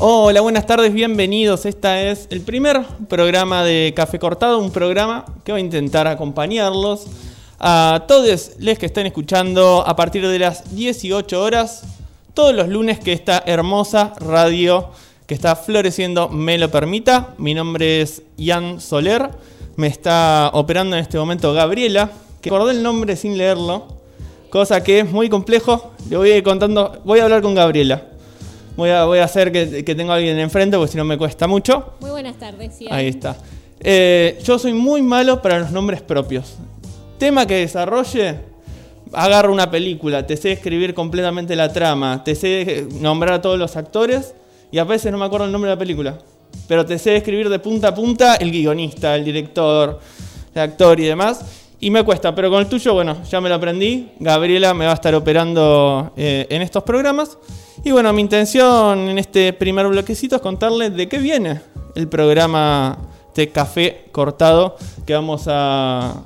[0.00, 1.66] Hola, buenas tardes, bienvenidos.
[1.66, 7.06] Esta es el primer programa de Café Cortado, un programa que va a intentar acompañarlos
[7.58, 11.82] a todos los que estén escuchando a partir de las 18 horas,
[12.32, 14.90] todos los lunes que esta hermosa radio
[15.26, 17.34] que está floreciendo me lo permita.
[17.36, 19.30] Mi nombre es Ian Soler,
[19.74, 23.88] me está operando en este momento Gabriela, que acordé el nombre sin leerlo,
[24.48, 25.90] cosa que es muy complejo.
[26.08, 28.04] Le voy a ir contando, voy a hablar con Gabriela.
[28.78, 31.18] Voy a, voy a hacer que, que tengo a alguien enfrente porque si no me
[31.18, 31.94] cuesta mucho.
[31.98, 32.78] Muy buenas tardes.
[32.88, 33.36] Ahí está.
[33.80, 36.54] Eh, yo soy muy malo para los nombres propios.
[37.18, 38.36] Tema que desarrolle,
[39.12, 43.74] agarro una película, te sé escribir completamente la trama, te sé nombrar a todos los
[43.76, 44.32] actores
[44.70, 46.16] y a veces no me acuerdo el nombre de la película.
[46.68, 49.98] Pero te sé escribir de punta a punta el guionista, el director,
[50.54, 51.67] el actor y demás.
[51.80, 54.10] Y me cuesta, pero con el tuyo, bueno, ya me lo aprendí.
[54.18, 57.38] Gabriela me va a estar operando eh, en estos programas.
[57.84, 61.60] Y bueno, mi intención en este primer bloquecito es contarles de qué viene
[61.94, 62.98] el programa
[63.34, 66.24] de café cortado que vamos a,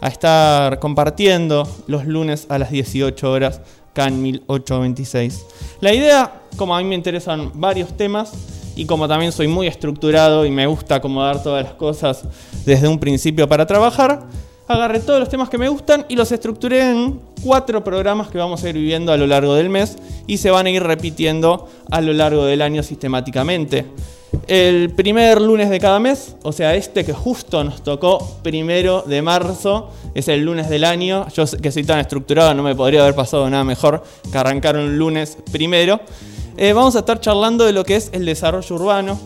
[0.00, 3.60] a estar compartiendo los lunes a las 18 horas,
[3.92, 5.44] CAN 1826.
[5.80, 8.32] La idea, como a mí me interesan varios temas
[8.76, 12.24] y como también soy muy estructurado y me gusta acomodar todas las cosas
[12.64, 14.26] desde un principio para trabajar,
[14.68, 18.62] agarré todos los temas que me gustan y los estructuré en cuatro programas que vamos
[18.64, 22.00] a ir viviendo a lo largo del mes y se van a ir repitiendo a
[22.00, 23.86] lo largo del año sistemáticamente.
[24.48, 29.22] El primer lunes de cada mes, o sea, este que justo nos tocó primero de
[29.22, 31.26] marzo, es el lunes del año.
[31.34, 34.98] Yo que soy tan estructurado, no me podría haber pasado nada mejor que arrancar un
[34.98, 36.00] lunes primero.
[36.56, 39.18] Eh, vamos a estar charlando de lo que es el desarrollo urbano,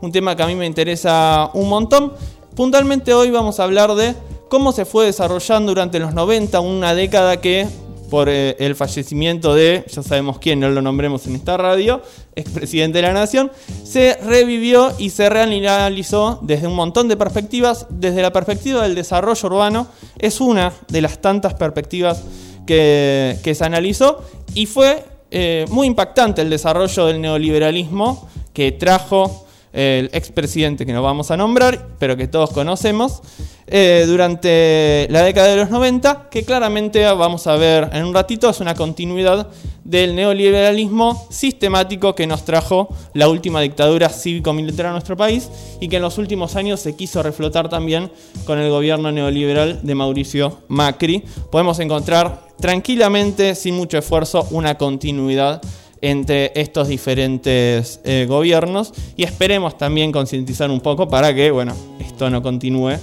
[0.00, 2.12] un tema que a mí me interesa un montón.
[2.54, 4.14] Puntualmente hoy vamos a hablar de
[4.48, 7.66] cómo se fue desarrollando durante los 90, una década que
[8.10, 12.02] por eh, el fallecimiento de, ya sabemos quién, no lo nombremos en esta radio,
[12.36, 13.50] expresidente de la Nación,
[13.84, 17.86] se revivió y se reanalizó desde un montón de perspectivas.
[17.90, 22.22] Desde la perspectiva del desarrollo urbano, es una de las tantas perspectivas
[22.66, 24.22] que, se analizó
[24.54, 31.02] y fue eh, muy impactante el desarrollo del neoliberalismo que trajo el expresidente que no
[31.02, 33.20] vamos a nombrar, pero que todos conocemos,
[33.66, 38.48] eh, durante la década de los 90, que claramente vamos a ver en un ratito,
[38.48, 39.48] es una continuidad
[39.84, 45.96] del neoliberalismo sistemático que nos trajo la última dictadura cívico-militar a nuestro país y que
[45.96, 48.10] en los últimos años se quiso reflotar también
[48.46, 51.24] con el gobierno neoliberal de Mauricio Macri.
[51.50, 55.60] Podemos encontrar tranquilamente, sin mucho esfuerzo, una continuidad
[56.00, 62.30] entre estos diferentes eh, gobiernos y esperemos también concientizar un poco para que, bueno, esto
[62.30, 62.98] no continúe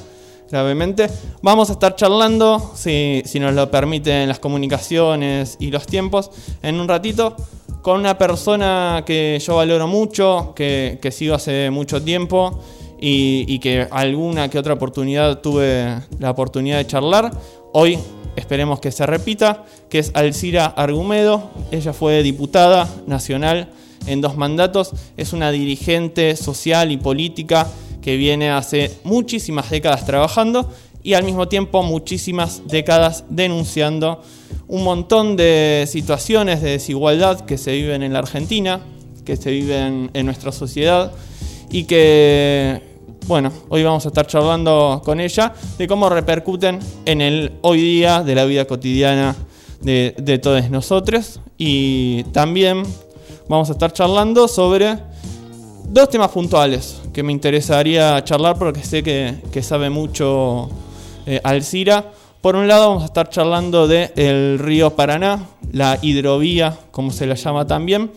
[0.50, 1.08] gravemente.
[1.42, 6.80] Vamos a estar charlando, si, si nos lo permiten las comunicaciones y los tiempos, en
[6.80, 7.36] un ratito
[7.82, 12.60] con una persona que yo valoro mucho, que, que sigo hace mucho tiempo
[13.00, 17.32] y, y que alguna que otra oportunidad tuve la oportunidad de charlar.
[17.74, 18.00] Hoy
[18.36, 21.52] esperemos que se repita, que es Alcira Argumedo.
[21.72, 23.70] Ella fue diputada nacional
[24.08, 27.68] en dos mandatos, es una dirigente social y política
[28.02, 34.22] que viene hace muchísimas décadas trabajando y al mismo tiempo muchísimas décadas denunciando
[34.68, 38.82] un montón de situaciones de desigualdad que se viven en la Argentina,
[39.24, 41.12] que se viven en nuestra sociedad
[41.70, 42.95] y que
[43.28, 48.22] bueno, hoy vamos a estar charlando con ella de cómo repercuten en el hoy día
[48.22, 49.36] de la vida cotidiana
[49.82, 51.40] de, de todos nosotros.
[51.58, 52.84] Y también
[53.50, 55.00] vamos a estar charlando sobre
[55.90, 60.70] dos temas puntuales que me interesaría charlar porque sé que, que sabe mucho
[61.26, 62.12] eh, Alcira.
[62.42, 67.34] Por un lado vamos a estar charlando del río Paraná, la hidrovía, como se la
[67.34, 68.12] llama también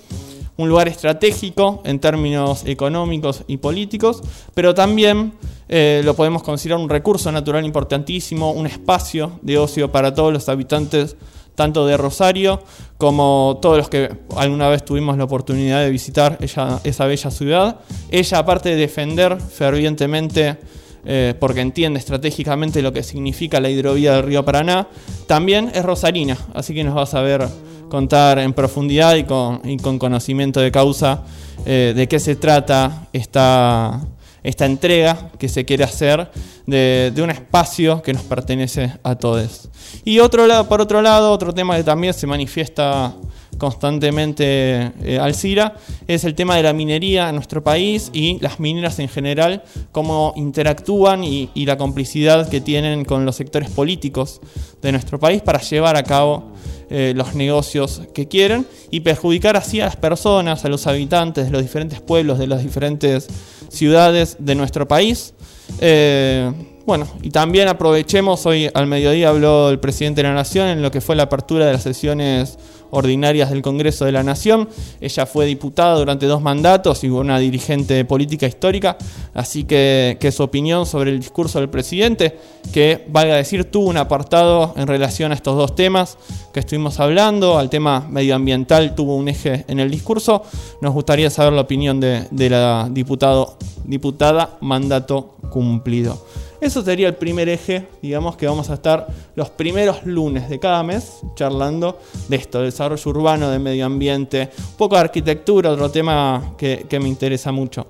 [0.59, 4.23] un lugar estratégico en términos económicos y políticos,
[4.55, 5.33] pero también
[5.69, 10.49] eh, lo podemos considerar un recurso natural importantísimo, un espacio de ocio para todos los
[10.49, 11.17] habitantes
[11.55, 12.63] tanto de Rosario
[12.99, 17.81] como todos los que alguna vez tuvimos la oportunidad de visitar esa bella ciudad.
[18.11, 20.57] Ella, aparte de defender fervientemente,
[21.05, 24.89] eh, porque entiende estratégicamente lo que significa la hidrovía del río Paraná,
[25.27, 27.49] también es rosarina, así que nos va a saber
[27.89, 31.25] contar en profundidad y con, conocimiento de causa
[31.67, 34.01] eh, de qué se trata esta,
[34.43, 36.31] esta entrega que se quiere hacer
[36.67, 39.69] de, un espacio que nos pertenece a todos.
[40.05, 43.15] Y otro por otro lado, otro tema que también se manifiesta
[43.57, 45.75] constantemente eh, Alcira
[46.07, 50.33] es el tema de la minería en nuestro país y las mineras en general, cómo
[50.37, 54.41] interactúan y, y la complicidad que tienen con los sectores políticos
[54.81, 56.53] de nuestro país para llevar a cabo
[56.91, 61.51] eh, los negocios que quieren y perjudicar así a las personas, a los habitantes de
[61.51, 63.29] los diferentes pueblos, de las diferentes
[63.69, 65.35] ciudades de nuestro país.
[65.81, 66.51] Eh,
[66.89, 70.91] bueno, y también aprovechemos, hoy al mediodía habló el presidente de la Nación en lo
[70.91, 72.59] que fue la apertura de las sesiones
[72.91, 74.71] ordinarias del Congreso de la Nación.
[74.99, 78.97] Ella fue diputada durante dos mandatos y una dirigente política histórica,
[79.35, 82.39] así que, su opinión sobre el discurso del presidente,
[82.73, 86.17] que valga decir, tuvo un apartado en relación a estos dos temas
[86.55, 90.43] que estuvimos hablando, al tema medioambiental tuvo un eje en el discurso.
[90.81, 96.25] Nos gustaría saber la opinión de, de la diputado, diputada mandato cumplido.
[96.61, 99.07] Eso sería el primer eje, digamos que vamos a estar
[99.37, 104.77] los primeros lunes de cada mes charlando de esto, desarrollo urbano, de medio ambiente, un
[104.77, 107.87] poco de arquitectura, otro tema que, me interesa mucho.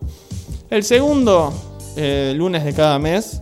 [0.68, 1.50] El segundo
[1.96, 3.40] eh, lunes de cada mes,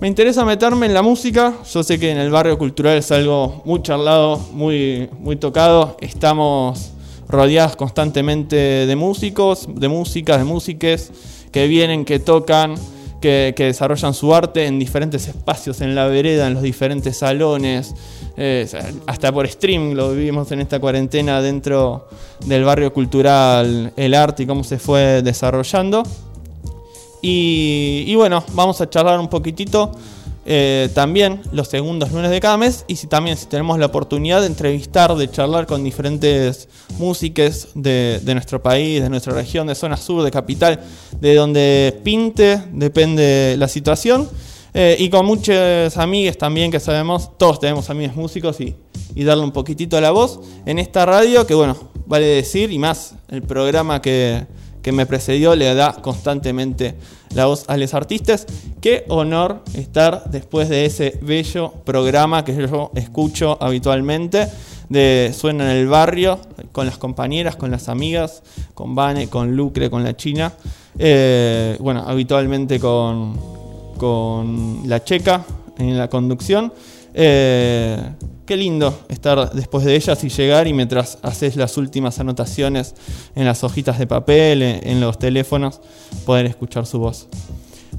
[0.00, 1.54] me interesa meterme en la música.
[1.72, 5.96] Yo sé que en el barrio cultural es algo muy charlado, muy, muy tocado.
[6.00, 6.90] Estamos
[7.28, 11.12] rodeados constantemente de músicos, de músicas, de músiques
[11.50, 12.74] que vienen, que tocan
[13.54, 17.94] que, desarrollan su arte en diferentes espacios, en la vereda, en los diferentes salones,
[19.06, 22.08] hasta por streaming lo vivimos en esta cuarentena dentro
[22.44, 26.02] del barrio cultural, el arte y cómo se fue desarrollando.
[27.22, 29.90] y bueno, vamos a charlar un poquitito
[30.48, 34.40] eh, también los segundos lunes de cada mes y si también si tenemos la oportunidad
[34.40, 39.96] de entrevistar, de charlar con diferentes músicos de, nuestro país, de nuestra región, de zona
[39.96, 40.80] sur, de capital,
[41.20, 44.28] de donde pinte, depende la situación.
[44.72, 48.76] Eh, y con muchas amigas también que sabemos, todos tenemos amigos músicos y,
[49.16, 51.76] y darle un poquitito a la voz en esta radio que bueno,
[52.06, 54.46] vale decir y más el programa que,
[54.86, 56.94] que me precedió le da constantemente
[57.34, 58.46] la voz a los artistas.
[58.80, 64.46] Qué honor estar después de ese bello programa que yo escucho habitualmente
[64.88, 66.38] de Suena en el Barrio,
[66.70, 68.44] con las compañeras, con las amigas,
[68.74, 70.52] con Vane, con Lucre, con la China.
[70.96, 73.36] Eh, bueno, habitualmente con,
[73.98, 75.44] con la Checa
[75.78, 76.72] en la conducción.
[77.18, 77.98] Eh,
[78.44, 82.94] qué lindo estar después de ellas y llegar y mientras haces las últimas anotaciones
[83.34, 85.80] en las hojitas de papel, en los teléfonos,
[86.26, 87.26] poder escuchar su voz.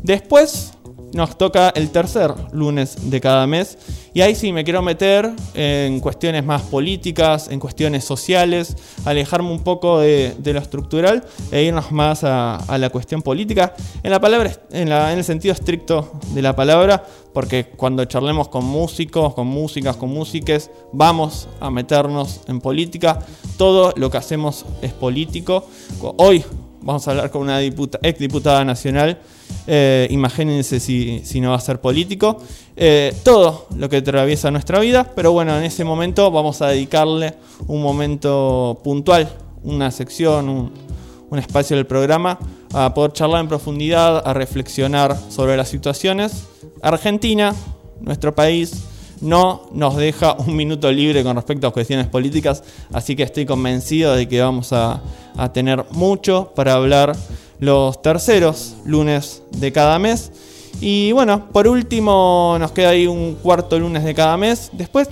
[0.04, 0.74] Después
[1.14, 3.78] nos toca el tercer lunes de cada mes
[4.14, 8.76] y ahí sí me quiero meter en cuestiones más políticas, en cuestiones sociales,
[9.06, 14.20] alejarme un poco de, lo estructural e irnos más a, la cuestión política, en la
[14.20, 19.98] palabra, en, el sentido estricto de la palabra, porque cuando charlemos con músicos, con músicas,
[19.98, 23.20] con músiques, vamos a meternos en política.
[23.58, 25.68] Todo lo que hacemos es político.
[26.18, 26.44] Hoy
[26.82, 29.20] vamos a hablar con una ex diputada nacional
[29.70, 32.38] eh, imagínense si, no va a ser político.
[32.76, 37.34] Eh, todo lo que atraviesa nuestra vida, pero bueno, en ese momento vamos a dedicarle
[37.68, 39.30] un momento puntual,
[39.64, 40.88] una sección, un,
[41.38, 42.40] espacio del programa,
[42.74, 46.46] a poder charlar en profundidad, a reflexionar sobre las situaciones.
[46.82, 47.54] Argentina,
[48.00, 48.86] nuestro país,
[49.20, 54.16] no nos deja un minuto libre con respecto a cuestiones políticas, así que estoy convencido
[54.16, 55.02] de que vamos a
[55.54, 57.16] tener mucho para hablar
[57.60, 60.32] los terceros lunes de cada mes.
[60.80, 64.70] Y bueno, por último nos queda ahí un cuarto lunes de cada mes.
[64.74, 65.10] Después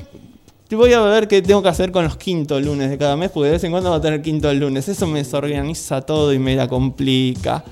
[0.75, 3.47] voy a ver qué tengo que hacer con los quintos lunes de cada mes, porque
[3.47, 4.87] de vez en cuando va a tener quinto lunes.
[4.87, 7.63] Eso me desorganiza todo y me la complica.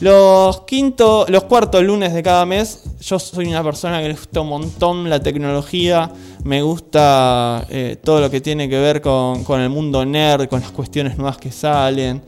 [0.00, 4.40] Los quinto, los cuartos lunes de cada mes, yo soy una persona que le gusta
[4.40, 6.10] un montón la tecnología,
[6.42, 10.60] me gusta eh, todo lo que tiene que ver con, con el mundo nerd, con
[10.60, 12.20] las cuestiones nuevas que salen.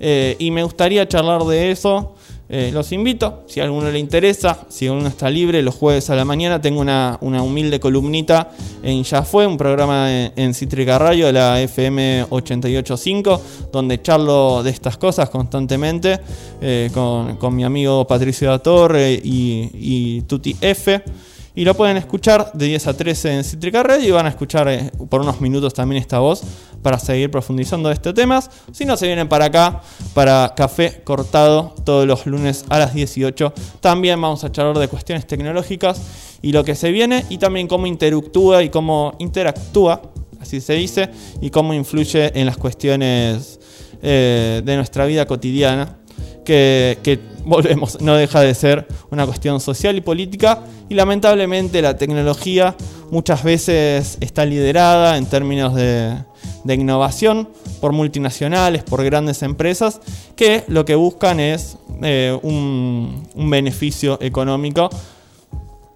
[0.00, 2.14] Eh, y me gustaría charlar de eso.
[2.52, 6.16] Eh, los invito, si a alguno le interesa, si alguno está libre, los jueves a
[6.16, 8.50] la mañana tengo una, humilde columnita
[8.82, 13.40] en Ya Fue, un programa en, Cítrica Radio de la FM 885,
[13.70, 16.18] donde charlo de estas cosas constantemente
[16.60, 21.04] eh, con, mi amigo Patricio Torre y, y Tuti F.
[21.54, 24.92] Y lo pueden escuchar de 10 a 13 en Cítrica Radio y van a escuchar
[25.08, 26.42] por unos minutos también esta voz
[26.82, 28.50] para seguir profundizando de estos temas.
[28.72, 29.80] Si no, se vienen para acá,
[30.14, 33.52] para Café Cortado, todos los lunes a las 18.
[33.80, 36.00] También vamos a charlar de cuestiones tecnológicas
[36.40, 40.02] y lo que se viene, y también cómo interactúa y cómo interactúa,
[40.40, 43.60] así se dice, y cómo influye en las cuestiones
[44.02, 45.99] eh, de nuestra vida cotidiana.
[46.50, 50.64] Que, volvemos, no deja de ser una cuestión social y política.
[50.88, 52.74] Y lamentablemente la tecnología
[53.10, 56.16] muchas veces está liderada en términos de,
[56.64, 57.48] de innovación
[57.80, 60.00] por multinacionales, por grandes empresas,
[60.36, 64.90] que lo que buscan es eh, un, beneficio económico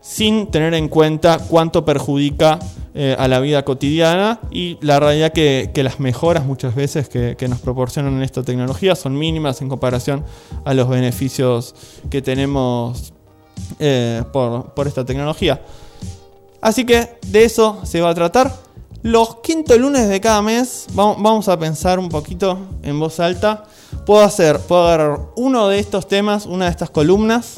[0.01, 2.59] sin tener en cuenta cuánto perjudica
[2.97, 7.59] eh, a la vida cotidiana y la realidad que, las mejoras muchas veces que, nos
[7.59, 10.25] proporcionan esta tecnología son mínimas en comparación
[10.65, 11.75] a los beneficios
[12.09, 13.13] que tenemos
[13.81, 15.61] eh, por, por esta tecnología.
[16.61, 18.55] Así que de eso se va a tratar.
[19.03, 23.65] Los quinto lunes de cada mes vamos a pensar un poquito en voz alta.
[24.07, 27.57] Puedo hacer, puedo agarrar uno de estos temas, una de estas columnas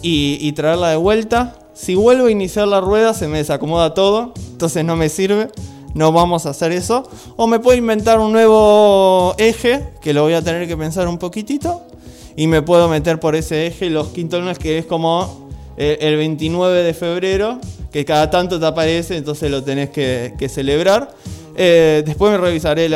[0.00, 1.58] y traerla de vuelta.
[1.74, 5.48] Si vuelvo a iniciar la rueda se me desacomoda todo, entonces no me sirve.
[5.94, 7.08] No vamos a hacer eso.
[7.36, 11.18] O me puedo inventar un nuevo eje, que lo voy a tener que pensar un
[11.18, 11.82] poquitito.
[12.36, 16.82] Y me puedo meter por ese eje los quinto lunes, que es como el 29
[16.82, 17.58] de febrero,
[17.92, 21.14] que cada tanto te aparece, entonces lo tenés que, celebrar.
[21.56, 22.92] Eh, después me revisaré el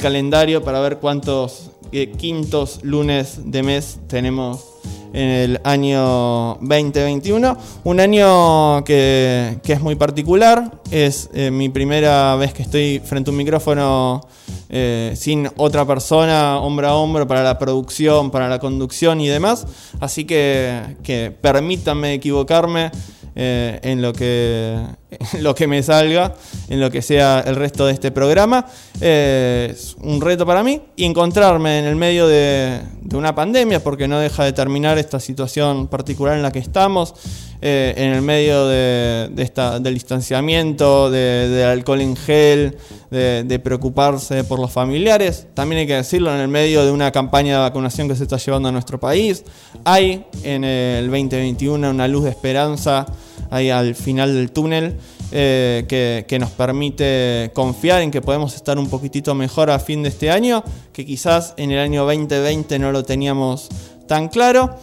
[0.00, 4.75] calendario para ver cuántos eh, quintos lunes de mes tenemos
[5.12, 7.56] en el año 2021.
[7.84, 13.32] Un año que, es muy particular, es eh, mi primera vez que estoy frente a
[13.32, 14.26] un micrófono
[14.68, 19.66] eh, sin otra persona, hombro a hombro, para la producción, para la conducción y demás.
[20.00, 22.90] Así que, que permítanme equivocarme.
[23.38, 24.78] Eh, en, lo que,
[25.40, 26.34] lo que me salga,
[26.68, 28.66] en lo que sea el resto de este programa.
[29.00, 32.80] Es un reto para mí y encontrarme en el medio de,
[33.14, 37.14] una pandemia, porque no deja de terminar esta situación particular en la que estamos,
[37.62, 42.76] eh, en el medio de, esta, del distanciamiento, del alcohol en gel,
[43.10, 45.46] de, preocuparse por los familiares.
[45.54, 48.38] También hay que decirlo, en el medio de una campaña de vacunación que se está
[48.38, 49.44] llevando a nuestro país.
[49.84, 53.06] Hay en el 2021 una luz de esperanza
[53.50, 54.96] ahí al final del túnel.
[55.32, 60.04] Eh, que, que, nos permite confiar en que podemos estar un poquitito mejor a fin
[60.04, 60.62] de este año,
[60.92, 63.68] que quizás en el año 2020 no lo teníamos
[64.06, 64.76] tan claro.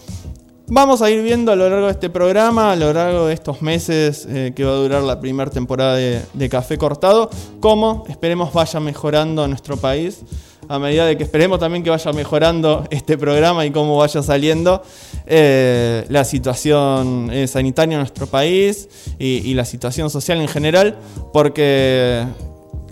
[0.67, 3.61] Vamos a ir viendo a lo largo de este programa, a lo largo de estos
[3.61, 7.29] meses eh, que va a durar la primera temporada de, Café Cortado,
[7.59, 10.21] cómo esperemos vaya mejorando nuestro país,
[10.67, 14.81] a medida de que esperemos también que vaya mejorando este programa y cómo vaya saliendo
[15.25, 18.89] eh, la situación eh, sanitaria en nuestro país
[19.19, 20.97] y la situación social en general,
[21.31, 22.25] porque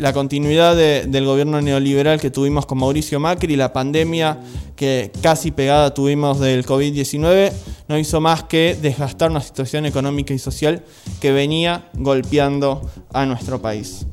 [0.01, 4.39] la continuidad del gobierno neoliberal que tuvimos con Mauricio Macri, la pandemia
[4.75, 7.51] que casi pegada tuvimos del COVID-19,
[7.87, 10.83] no hizo más que desgastar una situación económica y social
[11.19, 12.81] que venía golpeando
[13.13, 14.07] a nuestro país.